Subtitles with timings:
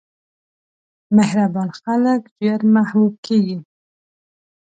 [1.17, 3.57] مهربان خلک ژر محبوب کېږي.